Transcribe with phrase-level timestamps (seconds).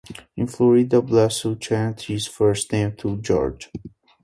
[0.35, 3.67] In Florida, Biassou changed his first name to Jorge.